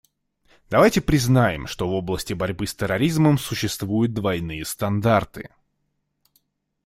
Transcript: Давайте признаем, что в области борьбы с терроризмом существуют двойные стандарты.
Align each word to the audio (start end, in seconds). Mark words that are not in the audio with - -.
Давайте 0.71 0.99
признаем, 0.99 1.67
что 1.67 1.87
в 1.87 1.93
области 1.93 2.33
борьбы 2.33 2.65
с 2.65 2.73
терроризмом 2.73 3.37
существуют 3.37 4.15
двойные 4.15 4.65
стандарты. 4.65 5.51